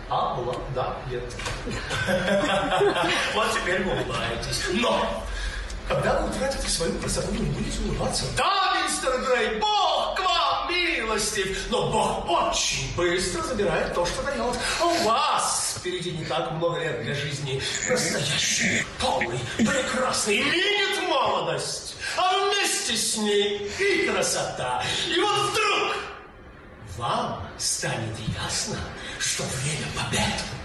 обладает. 0.10 1.24
Вот 3.34 3.48
теперь 3.54 3.84
вы 3.84 3.92
улыбаетесь. 3.92 4.63
Но 4.74 5.24
когда 5.88 6.20
вы 6.20 6.30
утратите 6.30 6.68
свою 6.68 6.98
красоту, 7.00 7.32
вы 7.32 7.46
будете 7.46 7.80
улыбаться. 7.82 8.25
Да, 8.36 8.74
мистер 8.84 9.22
Грей, 9.22 9.60
Бог 9.60 9.90
милостив, 10.72 11.70
но 11.70 11.92
Бог 11.92 12.30
очень 12.30 12.96
быстро 12.96 13.42
забирает 13.44 13.94
то, 13.94 14.06
что 14.06 14.24
дает. 14.24 14.58
А 14.80 14.86
у 14.86 15.04
вас 15.04 15.75
впереди 15.80 16.12
не 16.12 16.25
так 16.25 16.51
много 16.54 16.80
лет 16.80 17.04
для 17.04 17.13
жизни. 17.13 17.62
Настоящий, 17.90 18.86
полный, 19.00 19.40
прекрасный, 19.58 20.42
видит 20.42 21.08
молодость, 21.08 21.96
а 22.18 22.46
вместе 22.46 22.96
с 22.96 23.18
ней 23.18 23.72
и 23.80 24.08
красота. 24.08 24.84
И 25.08 25.20
вот 25.20 25.51
вдруг 25.51 25.98
вам 26.98 27.48
станет 27.58 28.16
ясно, 28.44 28.78
что 29.20 29.44
время 29.44 29.88
побед. 29.96 30.61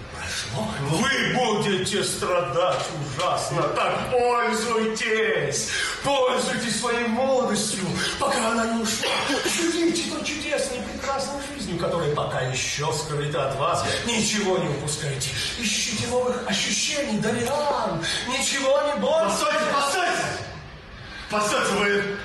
Вы 0.81 1.35
будете 1.35 2.03
страдать 2.05 2.87
ужасно. 3.17 3.63
Так 3.63 4.11
пользуйтесь. 4.11 5.71
Пользуйтесь 6.03 6.81
своей 6.81 7.07
молодостью, 7.09 7.85
пока 8.19 8.53
она 8.53 8.67
не 8.67 8.83
ушла. 8.83 9.11
Живите 9.45 10.11
той 10.11 10.25
чудесной, 10.25 10.79
прекрасной 10.93 11.41
жизнью, 11.55 11.79
которая 11.79 12.15
пока 12.15 12.41
еще 12.43 12.93
скрыта 12.93 13.49
от 13.49 13.57
вас. 13.57 13.85
Ничего 14.07 14.59
не 14.59 14.69
упускайте. 14.69 15.31
Ищите 15.59 16.07
новых 16.09 16.49
ощущений, 16.49 17.19
Дариан. 17.19 18.05
Ничего 18.29 18.81
не 18.83 19.01
бойтесь. 19.01 19.39
Постойте, 19.39 19.65
постойте! 19.73 20.25
Постойте, 21.31 21.73
вы... 21.73 22.17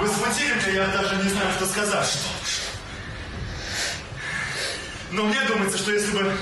Вы 0.00 0.08
смутили 0.08 0.54
меня, 0.54 0.84
я 0.84 0.86
даже 0.88 1.16
не 1.16 1.28
знаю, 1.28 1.52
что 1.56 1.66
сказать. 1.66 2.06
Что? 2.06 2.61
Но 5.12 5.24
мне 5.24 5.40
думается, 5.42 5.78
что 5.78 5.92
если 5.92 6.10
бы... 6.10 6.32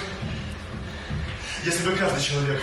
Если 1.64 1.82
бы 1.82 1.96
каждый 1.96 2.22
человек 2.22 2.62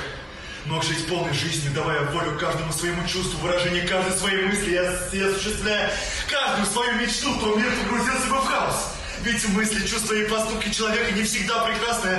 мог 0.65 0.83
жить 0.83 1.05
полной 1.07 1.33
жизнью, 1.33 1.71
давая 1.73 2.01
волю 2.05 2.37
каждому 2.39 2.71
своему 2.73 3.05
чувству, 3.07 3.39
выражение 3.39 3.87
каждой 3.87 4.17
своей 4.17 4.45
мысли 4.45 4.71
и 4.71 5.21
осуществляя 5.21 5.91
каждую 6.29 6.65
свою 6.65 6.95
мечту, 6.95 7.37
то 7.39 7.55
мир 7.55 7.71
погрузился 7.83 8.27
бы 8.27 8.37
в 8.37 8.45
хаос. 8.45 8.93
Ведь 9.21 9.47
мысли, 9.49 9.85
чувства 9.85 10.13
и 10.13 10.27
поступки 10.27 10.71
человека 10.71 11.11
не 11.11 11.23
всегда 11.23 11.63
прекрасны, 11.65 12.17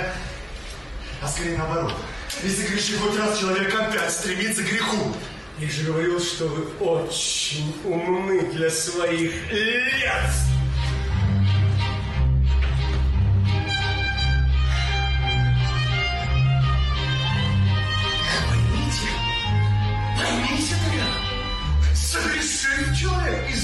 а 1.23 1.29
скорее 1.29 1.57
наоборот. 1.57 1.95
Если 2.43 2.67
грешит 2.67 3.01
хоть 3.01 3.19
раз, 3.19 3.39
человек 3.39 3.75
опять 3.75 4.13
стремится 4.13 4.63
к 4.63 4.67
греху. 4.67 5.15
Я 5.59 5.71
же 5.71 5.85
говорил, 5.85 6.21
что 6.21 6.47
вы 6.47 6.67
очень 6.85 7.75
умны 7.85 8.53
для 8.53 8.71
своих 8.71 9.51
лет. 9.51 10.31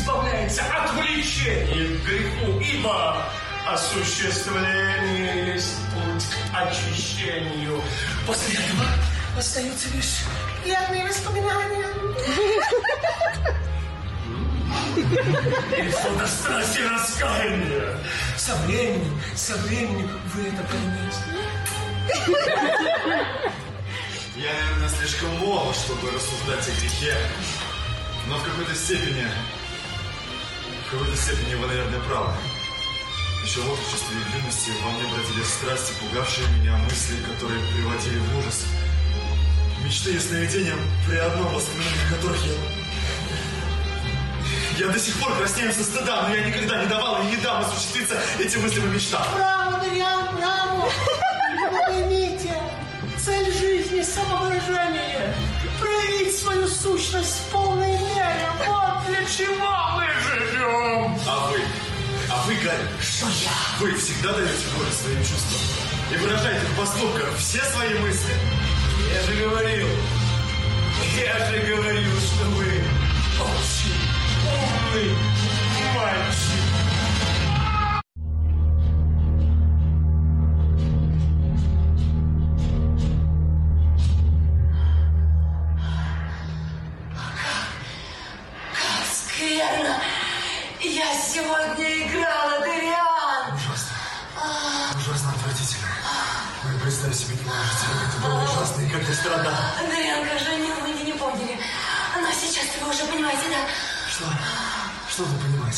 Представляется 0.04 0.62
отвлечение 0.64 1.98
к 1.98 2.04
греху, 2.04 2.60
ибо 2.60 3.26
осуществление 3.66 5.54
есть 5.54 5.76
путь 5.92 6.24
к 6.24 6.36
очищению. 6.54 7.82
После 8.26 8.54
этого 8.54 8.86
остаются 9.36 9.88
лишь 9.94 10.24
приятные 10.62 11.06
воспоминания. 11.06 11.86
И 15.78 15.88
фото 15.90 16.26
страсти 16.26 16.80
раскаяния. 16.80 17.98
Со 18.36 18.54
временем, 18.56 19.20
со 19.34 19.56
временем 19.56 20.20
вы 20.34 20.48
это 20.48 20.62
поймете. 20.64 21.18
Я, 24.36 24.52
наверное, 24.52 24.88
слишком 24.88 25.30
молод, 25.38 25.76
чтобы 25.76 26.10
рассуждать 26.10 26.68
о 26.68 26.80
грехе. 26.80 27.16
Но 28.26 28.38
в 28.38 28.42
какой-то 28.42 28.74
степени, 28.74 29.26
в 30.86 30.90
какой-то 30.90 31.16
степени 31.16 31.54
вы, 31.56 31.66
наверное, 31.66 32.00
правы. 32.00 32.32
Еще 33.44 33.60
в 33.60 33.70
отрочестве 33.70 34.16
и 34.16 34.38
юности 34.38 34.70
во 34.82 34.90
мне 34.92 35.02
бродили 35.12 35.44
страсти, 35.44 35.92
пугавшие 36.00 36.48
меня, 36.58 36.76
мысли, 36.78 37.16
которые 37.22 37.60
приводили 37.74 38.18
в 38.18 38.38
ужас. 38.38 38.64
Мечты 39.84 40.14
и 40.14 40.18
сновидения, 40.18 40.74
при 41.06 41.16
одном 41.16 41.52
воспоминании 41.52 42.08
которых 42.10 42.40
я... 42.46 42.54
Я 44.78 44.88
до 44.88 44.98
сих 44.98 45.20
пор 45.20 45.36
краснею 45.36 45.72
со 45.72 45.84
стыда, 45.84 46.26
но 46.26 46.34
я 46.34 46.44
никогда 46.46 46.82
не 46.82 46.88
давал 46.88 47.22
и 47.22 47.26
не 47.26 47.36
дам 47.36 47.60
осуществиться 47.60 48.18
этим 48.40 48.62
мыслям 48.62 48.86
и 48.86 48.94
мечтам. 48.94 49.22
Браво, 49.34 49.78
Дарьян, 49.80 50.34
браво! 50.34 50.90
Вы 51.70 51.78
поймите, 51.86 52.60
цель 53.22 53.52
жизни– 53.52 54.02
самовыражение. 54.02 55.34
Проявить 56.04 56.36
свою 56.38 56.68
сущность 56.68 57.38
в 57.38 57.52
полной 57.52 57.92
мере. 57.92 58.46
Вот 58.66 59.06
для 59.08 59.24
чего 59.24 59.70
мы 59.96 60.06
живем. 60.22 61.18
А 61.26 61.48
вы? 61.50 61.60
А 62.30 62.42
вы, 62.46 62.54
Гарри? 62.56 62.88
Что 63.00 63.26
я? 63.26 63.52
Вы 63.80 63.94
всегда 63.94 64.32
даете 64.32 64.66
волю 64.76 64.90
своим 64.92 65.18
чувствам 65.20 65.60
и 66.12 66.16
выражаете 66.16 66.66
в 66.66 66.76
поступках 66.76 67.36
все 67.38 67.62
свои 67.62 67.94
мысли. 68.00 68.34
Я 69.14 69.22
же 69.22 69.44
говорил, 69.44 69.88
я 71.16 71.46
же 71.46 71.74
говорил, 71.74 72.20
что 72.20 72.44
вы 72.50 72.66
очень 73.40 73.96
умный 74.44 75.16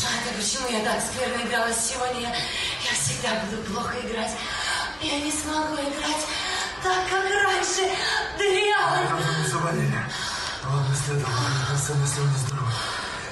А 0.05 0.09
это 0.21 0.37
почему 0.37 0.67
я 0.69 0.83
так 0.85 1.01
скверно 1.01 1.41
играла 1.47 1.73
сегодня? 1.73 2.21
Я, 2.21 2.29
я 2.29 2.93
всегда 2.93 3.41
буду 3.45 3.63
плохо 3.63 3.95
играть. 3.99 4.31
Я 5.01 5.19
не 5.19 5.31
смогу 5.31 5.73
играть 5.73 6.25
так, 6.83 7.09
как 7.09 7.23
раньше. 7.23 7.89
Это 8.35 9.15
вы 9.15 9.41
не 9.41 9.47
заболели. 9.47 10.03
Не 10.89 10.95
следовало, 10.95 11.39
особенно 11.73 12.03
если 12.03 12.19
вы 12.21 12.27
нездоровы. 12.29 12.71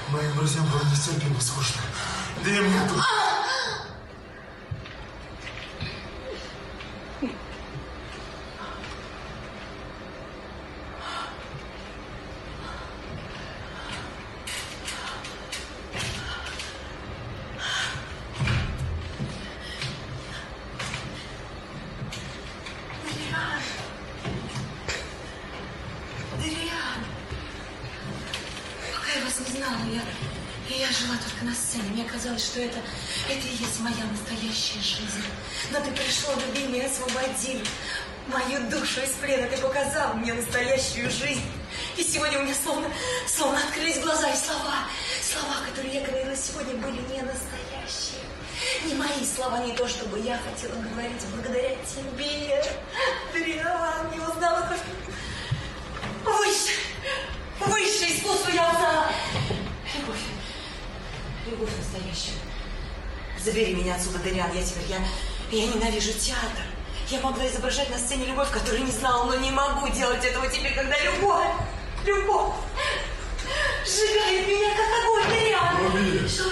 Моим 0.09 0.35
друзьям 0.35 0.65
было 0.67 0.83
нестерпимо 0.85 1.39
скучно. 1.39 1.81
Да 2.43 2.49
и 2.49 2.59
мне 2.59 2.79
тут. 2.89 3.03
Пришел, 36.25 36.41
любимый, 36.47 36.85
освободил 36.85 37.61
мою 38.27 38.69
душу 38.69 39.01
из 39.01 39.11
плена. 39.21 39.47
Ты 39.47 39.57
показал 39.57 40.15
мне 40.15 40.33
настоящую 40.33 41.09
жизнь. 41.11 41.43
И 41.97 42.03
сегодня 42.03 42.39
у 42.39 42.43
меня 42.43 42.55
словно, 42.55 42.87
словно 43.27 43.59
открылись 43.59 43.99
глаза 43.99 44.31
и 44.31 44.35
слова. 44.35 44.87
Слова, 45.21 45.55
которые 45.67 45.95
я 45.95 46.01
говорила 46.01 46.35
сегодня, 46.35 46.73
были 46.75 47.01
не 47.13 47.21
настоящие. 47.21 48.23
Не 48.85 48.95
мои 48.95 49.25
слова, 49.25 49.59
не 49.59 49.73
то, 49.73 49.87
чтобы 49.87 50.19
я 50.19 50.39
хотела 50.39 50.73
говорить 50.81 51.21
благодаря 51.35 51.75
тебе. 51.85 52.63
Дариан, 53.33 54.11
не 54.11 54.19
узнала 54.19 54.61
то, 54.61 54.75
что 54.75 54.85
Выше, 56.23 56.73
выше 57.59 58.17
искусство 58.17 58.49
я 58.49 58.67
узнала. 58.71 59.11
Любовь, 59.95 60.21
любовь 61.45 61.69
настоящую. 61.77 62.39
Забери 63.43 63.75
меня 63.75 63.93
отсюда, 63.93 64.17
Дариан, 64.19 64.51
я 64.55 64.63
теперь, 64.63 64.89
я, 64.89 64.97
я 65.51 65.67
ненавижу 65.67 66.13
театр. 66.13 66.63
Я 67.09 67.19
могла 67.21 67.47
изображать 67.47 67.89
на 67.89 67.97
сцене 67.97 68.25
любовь, 68.25 68.49
которую 68.51 68.83
не 68.83 68.91
знала, 68.91 69.25
но 69.25 69.35
не 69.35 69.51
могу 69.51 69.87
делать 69.89 70.25
этого 70.25 70.47
теперь, 70.47 70.73
когда 70.73 70.97
любовь, 70.99 71.47
любовь 72.05 72.53
сжигает 73.85 74.47
меня, 74.47 74.69
как 74.71 74.89
огонь. 75.03 75.87
Убили. 75.87 76.27
Что? 76.27 76.45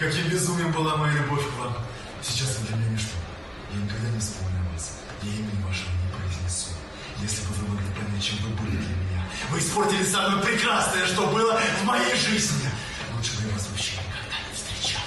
Каким 0.00 0.30
безумием 0.30 0.72
была 0.72 0.96
моя 0.96 1.12
любовь 1.12 1.44
к 1.44 1.58
вам. 1.58 1.76
Сейчас 2.22 2.56
вы 2.56 2.68
для 2.68 2.76
меня 2.76 2.88
ничто. 2.88 3.12
Я 3.70 3.84
никогда 3.84 4.08
не 4.08 4.18
вспомню 4.18 4.64
вас. 4.72 4.96
Я 5.20 5.28
имени 5.28 5.60
вашего 5.60 5.92
не 5.92 6.08
произнесу. 6.16 6.72
Если 7.20 7.44
бы 7.44 7.52
вы 7.52 7.74
могли 7.74 7.86
понять, 7.92 8.24
чем 8.24 8.38
вы 8.38 8.48
были 8.56 8.80
для 8.80 8.96
меня. 8.96 9.28
Вы 9.50 9.58
испортили 9.58 10.02
самое 10.02 10.42
прекрасное, 10.42 11.06
что 11.06 11.26
было 11.26 11.52
в 11.52 11.84
моей 11.84 12.16
жизни. 12.16 12.64
Лучше 13.14 13.36
бы 13.36 13.48
я 13.48 13.52
вас 13.52 13.68
вообще 13.68 14.00
никогда 14.00 14.40
не 14.48 14.56
встречал. 14.56 15.04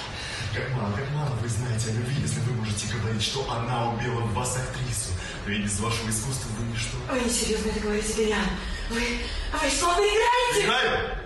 Как 0.54 0.70
мало, 0.78 0.92
как 0.94 1.10
мало 1.10 1.34
вы 1.42 1.48
знаете 1.48 1.90
о 1.90 1.92
любви, 1.94 2.14
если 2.22 2.38
вы 2.46 2.52
можете 2.52 2.86
говорить, 2.94 3.22
что 3.22 3.50
она 3.50 3.90
убила 3.90 4.20
в 4.20 4.32
вас 4.32 4.56
актрису. 4.56 5.10
Ведь 5.44 5.64
без 5.64 5.80
вашего 5.80 6.08
искусства 6.08 6.48
вы 6.56 6.70
ничто. 6.70 6.98
Вы 7.10 7.18
несерьезно 7.18 7.70
это 7.70 7.80
говорите, 7.80 8.14
Дариан. 8.14 8.46
Вы, 8.90 9.26
вы 9.58 9.70
что, 9.70 9.90
вы 9.98 10.06
играете? 10.06 10.62
Играю! 10.62 11.18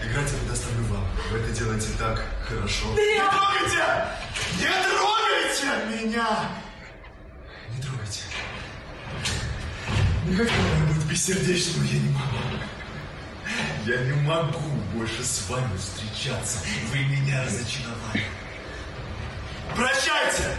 Играть 0.00 0.32
я 0.32 0.38
предоставлю 0.38 0.84
вам. 0.84 1.04
Вы 1.30 1.38
это 1.40 1.52
делаете 1.52 1.88
так 1.98 2.33
Хорошо. 2.48 2.86
Не 2.94 3.20
трогайте! 3.30 3.84
Не 4.58 4.68
трогайте 4.84 6.02
меня! 6.02 6.50
Не 7.70 7.82
трогайте. 7.82 8.20
Никак 10.26 10.48
надо 10.50 10.94
быть 10.94 11.04
бессердечным, 11.06 11.84
я 11.84 11.98
не 12.00 12.08
могу. 12.10 12.38
Я 13.86 13.98
не 13.98 14.12
могу 14.22 14.70
больше 14.94 15.22
с 15.22 15.48
вами 15.48 15.76
встречаться. 15.76 16.58
Вы 16.90 16.98
меня 17.04 17.44
разочаровали. 17.44 18.24
Прощайте! 19.74 20.56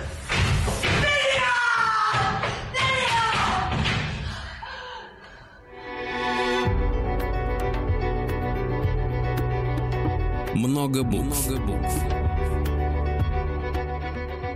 Много 10.85 11.03
букв. 11.03 11.49
Много 11.49 11.65
букв. 11.65 11.93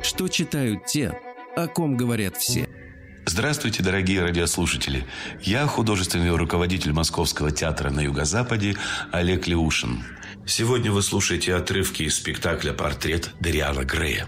Что 0.03 0.27
читают 0.27 0.85
те, 0.85 1.19
о 1.55 1.65
ком 1.65 1.97
говорят 1.97 2.37
все? 2.37 2.69
Здравствуйте, 3.25 3.81
дорогие 3.81 4.21
радиослушатели. 4.21 5.07
Я 5.41 5.65
художественный 5.65 6.29
руководитель 6.29 6.93
Московского 6.93 7.49
театра 7.49 7.89
на 7.89 8.01
Юго-Западе 8.01 8.77
Олег 9.11 9.47
Леушин. 9.47 10.03
Сегодня 10.45 10.91
вы 10.91 11.01
слушаете 11.01 11.55
отрывки 11.55 12.03
из 12.03 12.17
спектакля 12.17 12.73
«Портрет 12.73 13.31
Дариана 13.39 13.83
Грея». 13.83 14.27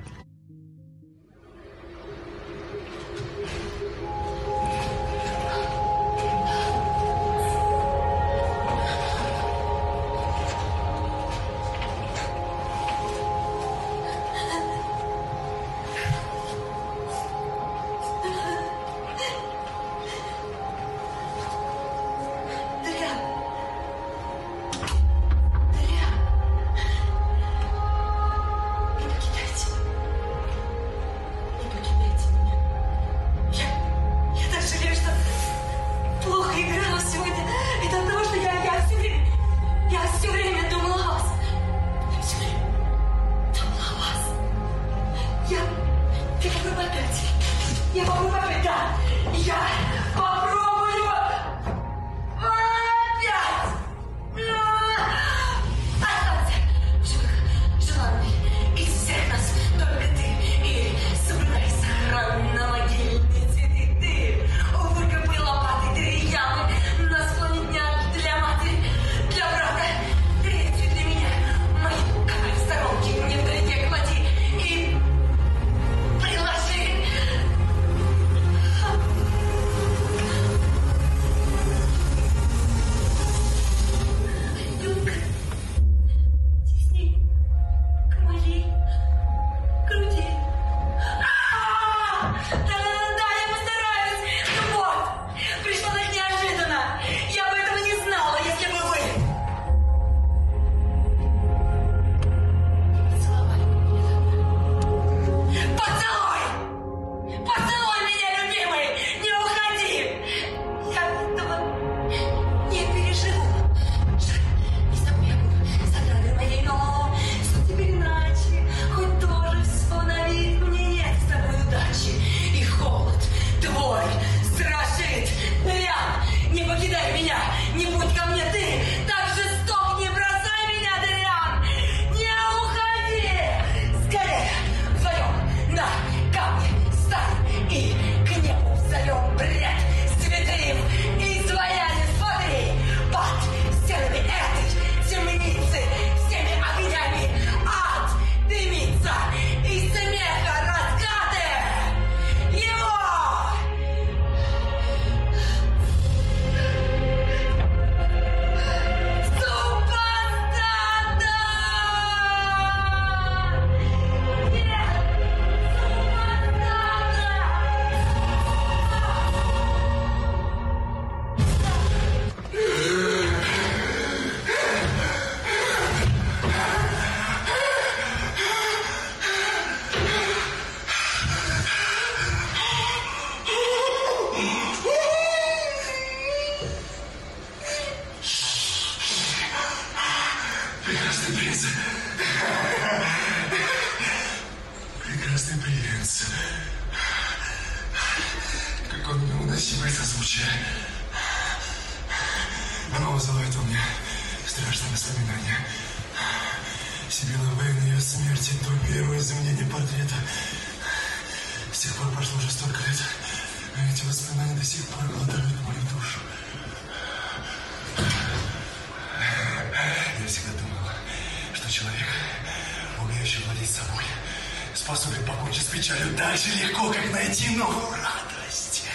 так 226.22 226.38
же 226.38 226.52
легко, 226.64 226.92
как 226.92 227.12
найти 227.14 227.56
новую 227.56 227.92
радость. 227.94 228.86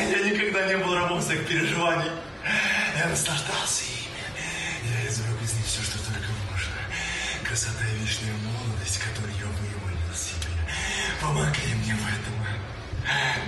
Я 0.00 0.30
никогда 0.30 0.66
не 0.66 0.78
был 0.78 0.94
рабом 0.94 1.20
своих 1.20 1.46
переживаний. 1.46 2.10
Я 2.96 3.08
наслаждался 3.08 3.84
ими. 3.84 4.24
Я 4.84 5.06
извлек 5.06 5.42
из 5.42 5.52
них 5.52 5.66
все, 5.66 5.82
что 5.82 5.98
только 5.98 6.28
можно. 6.50 6.72
Красота 7.46 7.84
и 7.86 7.98
вечная 7.98 8.32
молодость, 8.38 8.98
которую 9.00 9.34
я 9.34 9.44
выявил 9.44 10.14
себе, 10.14 10.48
помогли 11.20 11.74
мне 11.74 11.94
в 11.94 12.06
этом. 12.06 12.34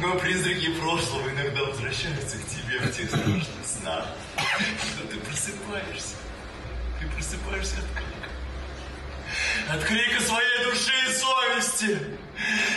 Но 0.02 0.18
призраки 0.18 0.78
прошлого 0.78 1.30
иногда 1.30 1.62
возвращаются 1.62 2.36
к 2.36 2.46
тебе 2.46 2.78
в 2.78 2.94
тех 2.94 3.08
страшных 3.08 3.64
снах, 3.64 4.08
что 4.36 5.06
ты 5.08 5.16
просыпаешься. 5.16 6.16
Ты 7.00 7.06
просыпаешься 7.08 7.76
от 7.78 7.86
крика 7.94 8.35
от 9.68 9.84
крика 9.84 10.20
своей 10.20 10.64
души 10.64 10.92
и 11.08 11.12
совести. 11.12 11.98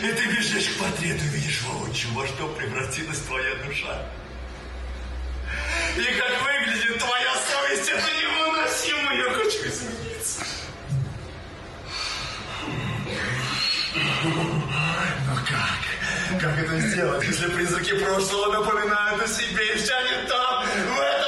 И 0.04 0.12
ты 0.12 0.26
бежишь 0.36 0.70
к 0.70 0.80
портрету 0.80 1.24
и 1.24 1.28
видишь 1.30 1.62
воочию, 1.64 2.14
во 2.14 2.26
что 2.26 2.48
превратилась 2.50 3.20
твоя 3.20 3.56
душа. 3.66 4.06
И 5.98 6.04
как 6.04 6.42
выглядит 6.42 6.98
твоя 7.00 7.34
совесть, 7.36 7.90
это 7.90 8.08
невыносимо, 8.22 9.14
я 9.14 9.32
хочу 9.32 9.68
измениться. 9.68 10.46
Но 14.24 14.30
ну 14.32 15.36
как? 15.48 16.42
Как 16.42 16.58
это 16.58 16.80
сделать, 16.80 17.24
если 17.26 17.48
призраки 17.48 17.98
прошлого 18.00 18.62
напоминают 18.62 19.22
о 19.22 19.28
себе 19.28 19.76
и 19.76 19.80
тянет 19.80 20.28
там, 20.28 20.66
в 20.66 21.19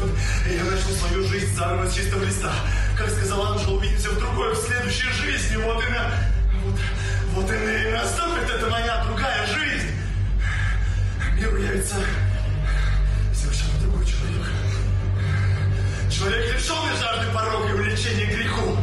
исчезнут. 0.00 0.10
И 0.48 0.54
я 0.54 0.64
начну 0.64 0.94
свою 0.94 1.28
жизнь 1.28 1.54
заново 1.54 1.88
с 1.88 1.94
чистого 1.94 2.24
листа. 2.24 2.52
Как 2.96 3.10
сказал 3.10 3.52
Анжел, 3.52 3.76
увидимся 3.76 4.10
в 4.10 4.18
другой, 4.18 4.54
в 4.54 4.58
следующей 4.58 5.10
жизни. 5.10 5.56
Вот 5.56 5.82
и 5.84 5.90
на... 5.90 6.10
Вот, 6.64 6.80
вот 7.34 7.50
и, 7.50 7.54
на- 7.54 8.02
наступит 8.02 8.50
эта 8.50 8.66
моя 8.68 9.04
другая 9.04 9.46
жизнь. 9.46 9.90
Миру 11.36 11.56
явится 11.56 11.96
совершенно 13.34 13.78
другой 13.80 14.04
человек. 14.06 14.46
Человек 16.10 16.54
лишенный 16.54 16.96
жажды 17.00 17.32
порога 17.32 17.68
и 17.68 17.72
увлечения 17.72 18.26
греху. 18.26 18.76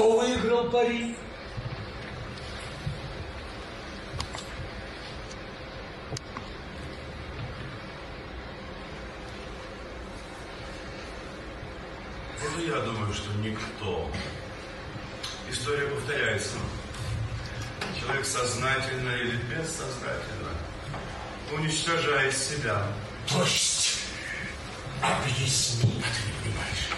Кто 0.00 0.18
выиграл 0.18 0.70
пари? 0.70 1.14
Ну, 12.42 12.64
я 12.66 12.80
думаю, 12.80 13.12
что 13.12 13.30
никто. 13.44 14.10
История 15.50 15.86
повторяется. 15.88 16.56
Человек 18.00 18.24
сознательно 18.24 19.10
или 19.10 19.36
бессознательно 19.54 20.48
уничтожает 21.52 22.34
себя. 22.34 22.86
То 23.28 23.42
есть, 23.42 23.98
объясни. 25.02 25.96
Нет, 25.96 26.89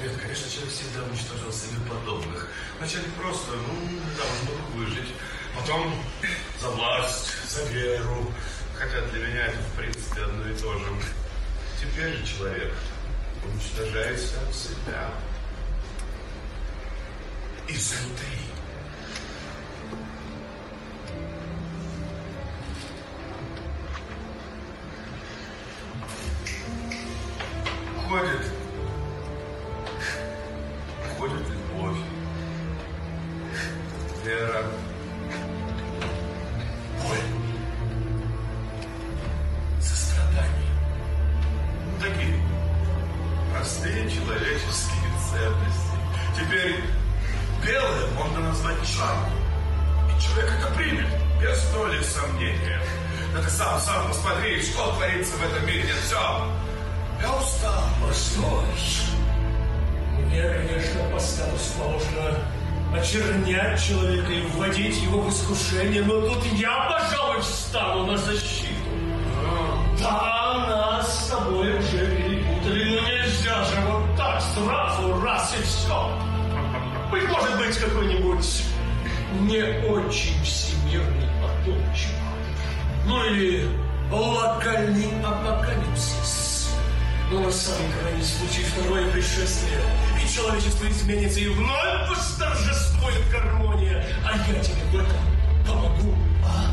нет, 0.00 0.16
конечно, 0.20 0.50
человек 0.50 0.72
всегда 0.72 1.02
уничтожал 1.04 1.52
себе 1.52 1.78
подобных. 1.88 2.48
Вначале 2.78 3.04
просто, 3.20 3.52
ну, 3.52 4.00
да, 4.16 4.24
он 4.24 4.54
мог 4.54 4.70
выжить. 4.74 5.14
Потом 5.56 5.94
за 6.60 6.68
власть, 6.70 7.32
за 7.48 7.64
веру. 7.64 8.32
Хотя 8.76 9.00
для 9.08 9.26
меня 9.26 9.46
это, 9.46 9.58
в 9.58 9.76
принципе, 9.76 10.22
одно 10.22 10.48
и 10.48 10.54
то 10.54 10.78
же. 10.78 10.86
Теперь 11.80 12.16
же 12.16 12.26
человек 12.26 12.72
уничтожает 13.44 14.20
сам 14.20 14.52
себя. 14.52 15.10
Изнутри. 17.68 18.57
Искушение, 65.48 66.02
но 66.02 66.20
тут 66.20 66.44
я, 66.54 66.88
пожалуй, 66.88 67.40
встану 67.40 68.06
на 68.06 68.16
защиту. 68.18 68.68
Да, 70.00 70.66
нас 70.68 71.26
с 71.26 71.30
тобой 71.30 71.78
уже 71.78 72.16
перепутали, 72.16 72.84
но 72.84 73.08
нельзя 73.08 73.64
же 73.64 73.80
вот 73.86 74.16
так 74.16 74.42
сразу, 74.54 75.20
раз 75.22 75.54
и 75.58 75.62
все. 75.62 76.10
Быть 77.10 77.28
может 77.28 77.56
быть, 77.56 77.76
какой-нибудь 77.78 78.64
не 79.40 79.62
очень 79.88 80.42
всемирный 80.44 81.28
потопчик. 81.42 82.10
Ну 83.06 83.24
или 83.24 83.68
локальный 84.12 85.10
апокалипсис. 85.24 86.70
Но 87.30 87.40
на 87.40 87.50
самом 87.50 87.90
крайний 88.00 88.22
случай 88.22 88.64
второе 88.64 89.10
пришествие. 89.10 89.80
Человечество 90.38 90.88
изменится, 90.88 91.40
и 91.40 91.48
вновь 91.48 92.08
восторжествует 92.08 93.28
гармония. 93.32 94.06
А 94.24 94.36
я 94.36 94.60
тебе 94.62 94.84
в 94.92 94.94
этом 94.94 95.16
помогу. 95.66 96.14
А? 96.44 96.70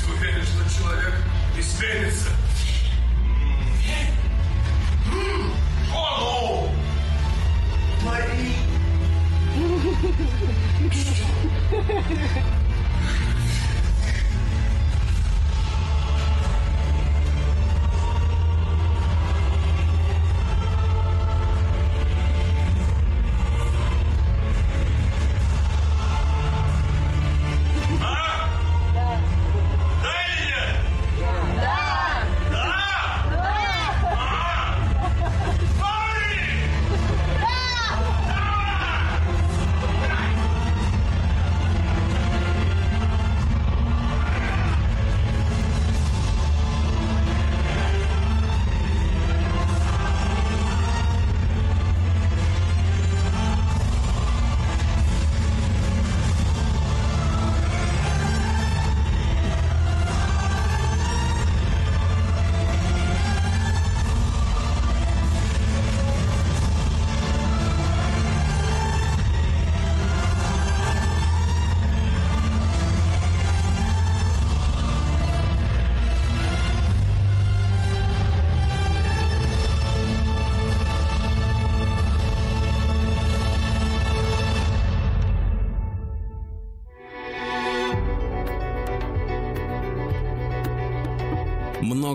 Ты 0.00 0.12
уверен, 0.12 0.42
что 0.42 0.64
человек 0.80 1.14
изменится? 1.56 2.30
М, 5.12 5.52
О, 5.94 6.70
ну! 8.02 8.10
Пари. 8.10 8.56